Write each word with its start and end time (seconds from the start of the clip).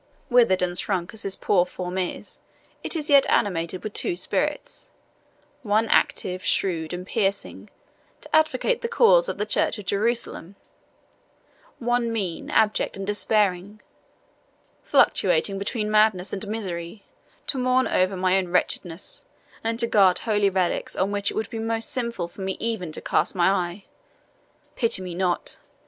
Withered 0.31 0.63
and 0.63 0.75
shrunk 0.75 1.13
as 1.13 1.21
this 1.21 1.35
poor 1.35 1.63
form 1.63 1.95
is, 1.95 2.39
it 2.81 2.95
is 2.95 3.07
yet 3.07 3.29
animated 3.29 3.83
with 3.83 3.93
two 3.93 4.15
spirits 4.15 4.89
one 5.61 5.87
active, 5.89 6.43
shrewd, 6.43 6.91
and 6.91 7.05
piercing, 7.05 7.69
to 8.21 8.35
advocate 8.35 8.81
the 8.81 8.87
cause 8.87 9.29
of 9.29 9.37
the 9.37 9.45
Church 9.45 9.77
of 9.77 9.85
Jerusalem; 9.85 10.55
one 11.77 12.11
mean, 12.11 12.49
abject, 12.49 12.97
and 12.97 13.05
despairing, 13.05 13.79
fluctuating 14.81 15.59
between 15.59 15.91
madness 15.91 16.33
and 16.33 16.47
misery, 16.47 17.03
to 17.45 17.59
mourn 17.59 17.85
over 17.87 18.15
my 18.17 18.39
own 18.39 18.47
wretchedness, 18.47 19.23
and 19.63 19.79
to 19.79 19.85
guard 19.85 20.17
holy 20.17 20.49
relics 20.49 20.95
on 20.95 21.11
which 21.11 21.29
it 21.29 21.35
would 21.35 21.51
be 21.51 21.59
most 21.59 21.91
sinful 21.91 22.27
for 22.27 22.41
me 22.41 22.57
even 22.59 22.91
to 22.91 23.01
cast 23.01 23.35
my 23.35 23.49
eye. 23.51 23.85
Pity 24.75 25.03
me 25.03 25.13
not! 25.13 25.57